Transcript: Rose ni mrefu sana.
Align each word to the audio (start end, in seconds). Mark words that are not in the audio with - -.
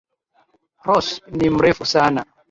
Rose 0.85 1.15
ni 1.35 1.47
mrefu 1.55 1.83
sana. 1.93 2.21